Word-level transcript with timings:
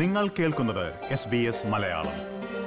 നിങ്ങൾ 0.00 0.24
കേൾക്കുന്നത് 0.28 0.86
S 1.14 1.28
B 1.28 1.38
S 1.50 1.66
Malayalam. 1.72 2.18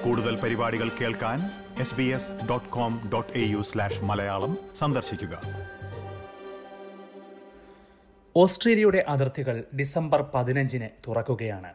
കൂടുതൽ 0.04 0.34
പരിപാടികൾ 0.42 0.90
കേൾക്കാൻ 0.90 1.40
S 1.84 1.96
B 1.98 2.06
S 2.16 2.32
dot 2.50 2.68
com 2.76 2.94
dot 3.14 3.32
A 3.42 3.44
U 3.52 3.62
slash 3.70 4.02
Malayalam 4.10 4.52
സന്ദർശിക്കുക. 4.80 5.34
ഓസ്ട്രേലിയയുടെ 8.36 9.06
അതിർത്തികൾ 9.14 9.64
ഡിസംബർ 9.80 10.22
പതിനഞ്ചിന് 10.34 10.90
തുറക്കുകയാണ്. 11.08 11.72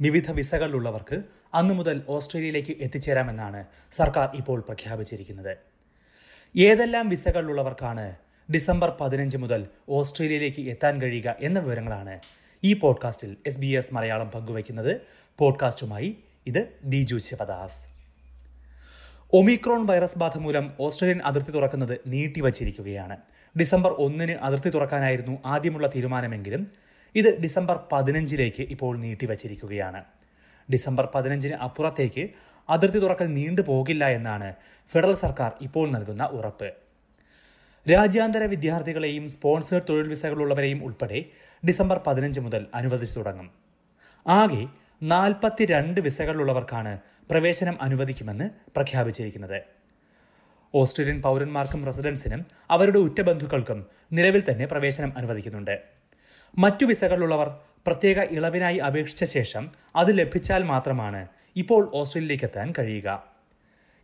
വിവിധ 0.00 0.30
വിസകളിലുള്ളവർക്ക് 0.30 1.20
അന്നു 1.54 1.74
മുതൽ 1.74 2.02
ഓസ്ട്രേലിയയിലേക്ക് 2.08 2.76
എത്തിച്ചേരാമെന്നാണ് 2.80 3.62
സർക്കാർ 3.98 4.28
ഇപ്പോൾ 4.40 4.60
പ്രഖ്യാപിച്ചിരിക്കുന്നത്. 4.60 5.54
ഏതെല്ലാം 6.56 7.08
വിസകളിലുള്ളവർക്കാണ് 7.08 8.06
ഡിസംബർ 8.48 8.92
പതിനഞ്ച് 9.00 9.36
മുതൽ 9.36 9.64
ഓസ്ട്രേലിയയിലേക്ക് 9.88 10.62
എത്താൻ 10.70 11.02
കഴിയുക 11.02 11.36
എന്ന 11.40 11.58
വിവരങ്ങളാണ് 11.58 12.16
ഈ 12.64 12.74
പോഡ്കാസ്റ്റിൽ 12.74 13.36
എസ് 13.46 13.58
ബി 13.58 13.66
എസ് 13.66 13.94
മലയാളം 13.94 14.30
പങ്കുവയ്ക്കുന്നത് 14.30 15.00
പോഡ്കാസ്റ്റുമായി 15.38 16.16
ഇത് 16.46 16.68
ദിജു 16.84 17.16
ശിവദാസ്. 17.16 17.84
ഒമിക്രോൺ 19.32 19.86
വൈറസ് 19.86 20.18
ബാധ 20.18 20.38
മൂലം 20.38 20.72
ഓസ്ട്രേലിയൻ 20.80 21.22
അതിർത്തി 21.22 21.50
തുറക്കുന്നത് 21.50 22.00
നീട്ടിവച്ചിരിക്കുകയാണ്. 22.06 23.16
ഡിസംബർ 23.58 23.90
ഒന്നിന് 23.90 24.32
അതിർത്തി 24.32 24.68
തുറക്കാനായിരുന്നു 24.68 25.38
ആദ്യമുള്ള 25.46 25.86
തീരുമാനമെങ്കിലും 25.86 26.66
ഇത് 27.14 27.40
ഡിസംബർ 27.40 27.80
പതിനഞ്ചിലേക്ക് 27.92 28.62
ഇപ്പോൾ 28.62 28.98
നീട്ടിവച്ചിരിക്കുകയാണ്. 28.98 30.04
ഡിസംബർ 30.72 31.08
പതിനഞ്ചിന് 31.14 31.54
അപ്പുറത്തേക്ക് 31.54 32.28
അതിർത്തി 32.70 32.98
തുറക്കൽ 32.98 33.26
നീണ്ടു 33.26 33.62
പോകില്ല 33.62 34.08
എന്നാണ് 34.08 34.54
ഫെഡറൽ 34.88 35.14
സർക്കാർ 35.14 35.52
ഇപ്പോൾ 35.60 35.90
നൽകുന്ന 35.90 36.24
ഉറപ്പ്. 36.24 36.72
രാജ്യാന്തര 37.88 38.44
വിദ്യാർത്ഥികളെയും 38.44 39.28
സ്പോൺസർ 39.28 39.82
തൊഴിൽ 39.88 40.08
വിസകളുള്ളവരെയും 40.08 40.84
ഉൾപ്പെടെ 40.84 41.24
ഡിസംബർ 41.68 42.00
പതിനഞ്ച് 42.06 42.40
മുതൽ 42.40 42.66
അനുവദിച്ചു 42.74 43.18
തുടങ്ങും. 43.18 43.50
ആകെ 44.26 44.68
നാൽപ്പത്തിരണ്ട് 45.02 46.00
വിസകളുള്ളവർക്കാണ് 46.00 46.98
പ്രവേശനം 47.30 47.82
അനുവദിക്കുമെന്ന് 47.82 48.50
പ്രഖ്യാപിച്ചിരിക്കുന്നത്. 48.76 49.62
ഓസ്ട്രേലിയൻ 50.74 51.22
പൗരന്മാർക്കും 51.22 51.86
റെസിഡൻസിനും 51.86 52.46
അവരുടെ 52.70 52.98
ഉറ്റബന്ധുക്കൾക്കും 52.98 53.86
നിലവിൽ 54.12 54.44
തന്നെ 54.50 54.66
പ്രവേശനം 54.66 55.12
അനുവദിക്കുന്നുണ്ട്. 55.16 55.80
മറ്റു 56.58 56.84
വിസകളുള്ളവർ 56.84 57.48
പ്രത്യേക 57.86 58.18
ഇളവിനായി 58.20 58.76
അപേക്ഷിച്ച 58.76 59.24
ശേഷം 59.24 59.70
അത് 59.96 60.18
ലഭിച്ചാൽ 60.18 60.62
മാത്രമാണ് 60.62 61.28
ഇപ്പോൾ 61.56 61.90
ഓസ്ട്രേലിയയിലേക്ക് 61.94 62.44
എത്താൻ 62.44 62.72
കഴിയുക. 62.78 63.24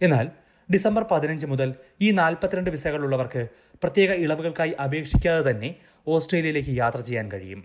എന്നാൽ 0.03 0.31
ഡിസംബർ 0.69 1.03
പതിനഞ്ച് 1.11 1.47
മുതൽ 1.47 1.69
ഈ 2.01 2.11
നാൽപ്പത്തിരണ്ട് 2.11 2.71
വിസകളുള്ളവർക്ക് 2.71 3.43
പ്രത്യേക 3.83 4.11
ഇളവുകൾക്കായി 4.25 4.73
അപേക്ഷിക്കാതെ 4.85 5.51
തന്നെ 5.51 5.71
ഓസ്ട്രേലിയയിലേക്ക് 6.07 6.73
യാത്ര 6.77 7.01
ചെയ്യാൻ 7.01 7.33
കഴിയും. 7.33 7.61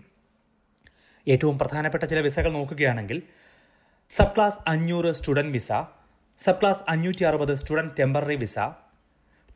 ഏറ്റവും 1.26 1.58
പ്രധാനപ്പെട്ട 1.58 2.04
ചില 2.04 2.20
വിസകൾ 2.20 2.52
നോക്കുകയാണെങ്കിൽ 2.52 3.18
സബ് 4.10 4.34
ക്ലാസ് 4.36 4.58
അഞ്ഞൂറ് 4.66 5.10
സ്റ്റുഡന്റ് 5.12 5.52
വിസ 5.52 5.72
സബ് 6.40 6.60
ക്ലാസ് 6.60 6.82
അഞ്ഞൂറ്റി 6.88 7.24
അറുപത് 7.24 7.54
student 7.54 7.94
temporary 7.98 8.36
visa 8.36 8.58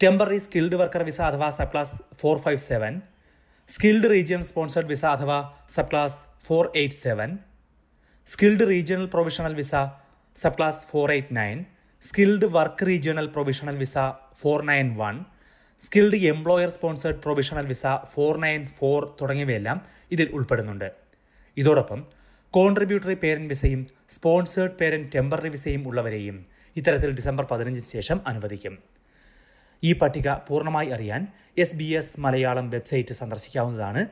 temporary 0.00 0.38
skilled 0.38 0.74
worker 0.74 1.02
visa 1.02 1.20
അഥവാ 1.20 1.50
sub 1.50 1.72
class 1.72 1.96
four 2.20 2.36
five 2.38 2.60
seven 2.62 2.92
skilled 3.68 4.10
region 4.10 4.42
sponsored 4.42 4.86
visa 4.86 5.04
അഥവാ 5.06 5.38
sub 5.68 5.90
class 5.90 6.18
four 6.46 6.64
eight 6.76 6.94
seven 6.94 7.30
skilled 8.26 8.68
regional 8.68 9.06
provisional 9.06 9.54
visa 9.54 9.72
sub 10.36 10.56
class 10.58 10.86
four 10.86 11.12
eight 11.12 11.36
nine 11.36 11.58
skilled 12.02 12.48
work 12.54 12.84
regional 12.88 13.26
provisional 13.34 13.76
visa 13.82 13.96
four 14.40 14.58
nine 14.68 14.88
one 15.00 15.14
skilled 15.80 16.18
employer 16.32 16.70
sponsored 16.76 17.18
provisional 17.24 17.66
visa 17.70 17.86
four 18.12 18.34
nine 18.44 18.62
four 18.78 19.00
തുടങ്ങിയവയെല്ലാം 19.20 19.78
ഇതിൽ 20.14 20.28
ഉൾപ്പെടുന്നുണ്ട്. 20.36 20.88
ഇതോടൊപ്പം 21.56 22.00
contributory 22.54 23.16
parent 23.22 23.50
വിസയും 23.52 23.80
sponsored 24.16 24.76
parent 24.80 25.10
temporary 25.14 25.50
വിസയും 25.54 25.82
ഉള്ളവരെയും 25.88 26.36
ഇത്തരത്തിൽ 26.76 27.10
December 27.18 27.46
പതിനഞ്ചിന് 27.50 27.90
ശേഷം 27.96 28.20
അനുവദിക്കും. 28.32 28.76
ഈ 29.82 29.92
പട്ടിക 30.02 30.28
പൂർണമായി 30.48 30.90
അറിയാൻ 30.96 31.22
S 31.64 31.76
B 31.80 31.88
S 32.00 32.20
Malayalam 32.26 32.68
website 32.76 33.16
സന്ദർശിക്കാവുന്നതാണ് 33.20 34.02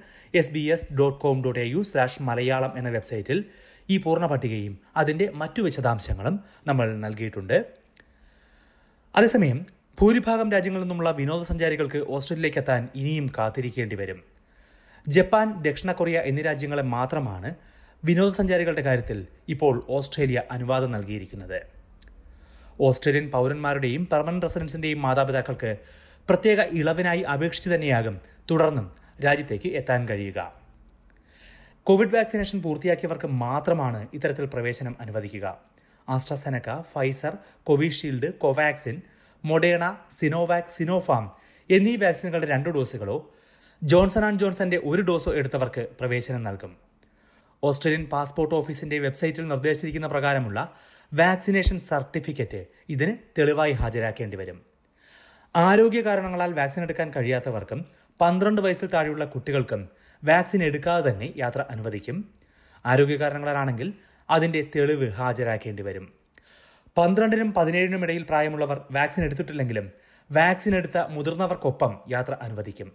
S 0.41 0.53
B 0.56 0.64
S 0.75 0.88
dot 0.98 1.19
com 1.25 1.38
dot 1.47 1.60
A 1.64 1.69
U 1.75 1.82
slash 1.91 2.22
Malayalam 2.31 2.72
എന്ന 2.81 2.91
വെബ്സൈറ്റിൽ 2.97 3.41
ഈ 3.88 3.97
പൂർണ 4.04 4.26
പട്ടികയും 4.32 4.75
അതിന്റെ 5.00 5.26
മറ്റു 5.41 5.62
വിശദാംശങ്ങളും 5.62 6.37
നമ്മൾ 6.69 6.87
നൽകിയിട്ടുണ്ട്. 7.06 7.56
അതേസമയം 9.16 9.66
ഭൂരിഭാഗം 10.00 10.52
രാജ്യങ്ങളിൽ 10.52 10.82
നിന്നുമുള്ള 10.82 11.10
വിനോദസഞ്ചാരികൾക്ക് 11.10 11.98
ഓസ്ട്രേലിയയിലേക്ക് 12.08 12.58
എത്താൻ 12.58 12.88
ഇനിയും 12.94 13.30
കാത്തിരിക്കേണ്ടി 13.38 13.97
വരും. 13.97 14.25
ജപ്പാൻ 15.08 15.62
ദക്ഷിണ 15.62 15.92
കൊറിയ 15.92 16.20
എന്നീ 16.20 16.42
രാജ്യങ്ങളെ 16.42 16.82
മാത്രമാണ് 16.82 17.54
വിനോദസഞ്ചാരികളുടെ 18.04 18.80
കാര്യത്തിൽ 18.80 19.26
ഇപ്പോൾ 19.48 19.86
ഓസ്ട്രേലിയ 19.88 20.42
അനുവാദം 20.50 20.91
നൽകിയിരിക്കുന്നത്. 20.91 21.62
ഓസ്ട്രേലിയൻ 22.80 23.30
പൗരന്മാരുടെയും 23.30 24.08
പെർമനന്റ് 24.12 24.47
റെസിഡൻസിന്റെയും 24.47 25.02
മാതാപിതാക്കൾക്ക് 25.02 25.76
പ്രത്യേക 26.28 26.60
ഇളവിനായി 26.60 27.20
അപേക്ഷിച്ച് 27.20 27.70
തന്നെയാകും 27.70 28.20
തുടർന്നും 28.50 28.92
രാജ്യത്തേക്ക് 29.25 29.69
എത്താൻ 29.69 30.08
കഴിയുക. 30.08 30.54
കോവിഡ് 31.82 32.14
വാക്സിനേഷൻ 32.14 32.62
പൂർത്തിയാക്കിയവർക്ക് 32.62 33.26
മാത്രമാണ് 33.26 34.06
ഇത്തരത്തിൽ 34.14 34.44
പ്രവേശനം 34.44 34.96
അനുവദിക്കുക. 35.00 35.75
AstraZeneca 36.09 36.82
Pfizer 36.82 37.34
Covishield 37.65 38.34
Covaxin 38.34 39.03
Moderna 39.44 39.84
Sinovac 40.19 40.72
Sinopharm 40.76 41.25
എന്നീ 41.70 41.97
വാക്സിനുകളുടെ 41.97 42.47
രണ്ട് 42.47 42.69
ഡോസുകളോ 42.69 43.31
ജോൺസൺ 43.82 44.25
ആൻഡ് 44.25 44.41
ജോൺസന്റെ 44.41 44.81
ഒരു 44.84 45.03
ഡോസോ 45.03 45.34
എടുത്തവർക്ക് 45.34 45.88
പ്രവേശനം 46.00 46.43
നൽകും. 46.43 46.76
ഓസ്ട്രേലിയൻ 47.62 48.06
പാസ്പോർട്ട് 48.06 48.54
ഓഫീസിന്റെ 48.54 48.98
വെബ്സൈറ്റിൽ 48.98 49.48
നിർദ്ദേശിച്ചിരിക്കുന്ന 49.48 50.06
പ്രകാരമുള്ള 50.06 50.72
വാക്സിനേഷൻ 51.14 51.78
സർട്ടിഫിക്കറ്റ് 51.78 52.66
ഇതിന് 52.88 53.16
തെളിവായി 53.38 53.72
ഹാജരാക്കേണ്ടി 53.72 54.37
വരും. 54.37 54.62
ആരോഗ്യ 55.54 56.00
കാരണങ്ങളാൽ 56.00 56.53
വാക്സിൻ 56.53 56.82
എടുക്കാൻ 56.82 57.12
കഴിയാത്തവർക്കും 57.16 57.84
പന്ത്രണ്ട് 58.20 58.60
വയസ്സിൽ 58.62 58.88
താഴെയുള്ള 58.94 59.25
കുട്ടികൾക്കും 59.25 59.88
വാക്സിൻ 60.25 60.62
എടുക്കാതെ 60.62 61.10
തന്നെ 61.10 61.32
യാത്ര 61.37 61.64
അനുവദിക്കും. 61.70 62.31
ആരോഗ്യ 62.87 63.16
കാരണങ്ങളാണെങ്കിൽ 63.16 63.94
അതിന്റെ 64.30 64.66
തെളിവ് 64.76 65.12
ഹാജരാക്കേണ്ടി 65.12 65.82
വരും. 65.82 66.12
പന്ത്രണ്ടിനും 66.98 67.54
പതിനേഴിനും 67.54 68.02
ഇടയിൽ 68.02 68.22
പ്രായമുള്ളവർ 68.22 68.80
വാക്സിൻ 68.90 69.24
എടുത്തിട്ടില്ലെങ്കിലും 69.24 69.92
വാക്സിൻ 70.32 70.76
എടുത്ത 70.76 70.98
മുതിർന്നവർക്കൊപ്പം 70.98 72.00
യാത്ര 72.10 72.36
അനുവദിക്കും. 72.42 72.92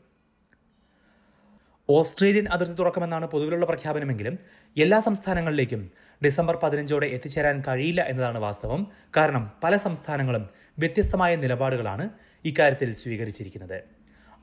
ഓസ്ട്രേലിയൻ 1.90 2.48
അതിർത്തി 2.48 2.74
തുറക്കുമെന്നാണ് 2.74 3.26
പൊതുവിലുള്ള 3.26 3.66
പ്രഖ്യാപനമെങ്കിലും 3.66 4.38
എല്ലാ 4.78 5.00
സംസ്ഥാനങ്ങളിലേക്കും 5.00 5.92
ഡിസംബർ 6.26 6.56
പതിനഞ്ചോടെ 6.64 7.06
എത്തിച്ചേരാൻ 7.06 7.64
കഴിയില്ല 7.68 8.02
എന്നതാണ് 8.02 8.38
വാസ്തവം. 8.38 8.92
കാരണം 9.18 9.52
പല 9.64 9.78
സംസ്ഥാനങ്ങളും 9.78 10.50
വ്യത്യസ്തമായ 10.80 11.36
നിലപാടുകളാണ് 11.36 12.10
ഇക്കാര്യത്തിൽ 12.46 12.94
സ്വീകരിച്ചിരിക്കുന്നത്. 12.94 13.84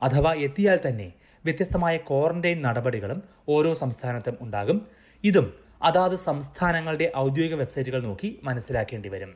അഥവാ 0.03 0.33
എത്തിയാൽ 0.33 0.79
തന്നെ 0.87 1.13
വ്യത്യസ്തമായ 1.45 1.97
ക്വാറന്റൈൻ 1.97 2.61
നടപടികളും 2.61 3.23
ഓരോ 3.49 3.73
സംസ്ഥാനത്തും 3.73 4.37
ഉണ്ടാകും. 4.41 4.87
ഇതും 5.23 5.66
അതാത് 5.83 6.15
സംസ്ഥാനങ്ങളുടെ 6.15 7.11
ഔദ്യോഗിക 7.17 7.55
വെബ്സൈറ്റുകൾ 7.55 8.03
നോക്കി 8.03 8.39
മനസ്സിലാക്കേണ്ടി 8.43 9.09
വരും. 9.09 9.35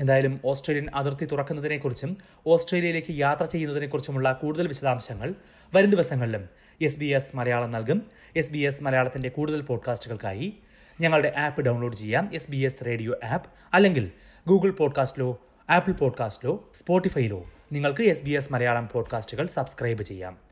എന്തായാലും 0.00 0.40
ഓസ്ട്രേലിയൻ 0.44 0.86
അതിർത്തി 0.94 1.24
തുറക്കുന്നതിനെക്കുറിച്ചും 1.24 2.16
ഓസ്ട്രേലിയയിലേക്ക് 2.46 3.18
യാത്ര 3.18 3.44
ചെയ്യുന്നതിനെക്കുറിച്ചുമുള്ള 3.44 4.32
കൂടുതൽ 4.32 4.68
വിശദാംശങ്ങൾ 4.68 5.34
വരും 5.74 5.90
ദിവസങ്ങളിലും 5.90 6.48
എസ് 6.80 6.98
ബി 6.98 7.04
എസ് 7.04 7.36
മലയാളം 7.36 7.70
നൽകും. 7.70 8.10
എസ് 8.36 8.52
ബി 8.52 8.58
എസ് 8.58 8.82
മലയാളത്തിന്റെ 8.82 9.28
കൂടുതൽ 9.28 9.60
പോഡ്കാസ്റ്റുകൾക്കായി 9.60 10.54
ഞങ്ങളുടെ 11.00 11.32
ആപ്പ് 11.36 11.62
ഡൗൺലോഡ് 11.62 11.96
ചെയ്യാം. 11.96 12.30
S 12.34 12.50
B 12.50 12.56
S 12.56 12.86
radio 12.86 13.14
app 13.24 13.50
അല്ലെങ്കിൽ 13.72 14.12
ഗൂഗിൾ 14.48 14.70
പോഡ്കാസ്റ്റിലോ 14.70 15.40
ആപ്പിൾ 15.70 15.92
പോഡ്കാസ്റ്റിലോ 15.92 16.70
സ്പോട്ടിഫൈയിലോ 16.74 17.50
നിങ്ങൾക്ക് 17.72 18.02
എസ് 18.02 18.22
ബി 18.22 18.30
എസ് 18.30 18.52
മലയാളം 18.52 18.88
പോഡ്കാസ്റ്റുകൾ 18.92 19.46
സബ്സ്ക്രൈബ് 19.46 20.02
ചെയ്യാം. 20.02 20.51